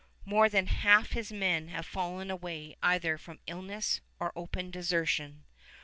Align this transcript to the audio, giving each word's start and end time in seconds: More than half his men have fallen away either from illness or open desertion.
More 0.25 0.49
than 0.49 0.65
half 0.65 1.11
his 1.11 1.31
men 1.31 1.67
have 1.67 1.85
fallen 1.85 2.31
away 2.31 2.75
either 2.81 3.19
from 3.19 3.37
illness 3.45 4.01
or 4.19 4.33
open 4.35 4.71
desertion. 4.71 5.43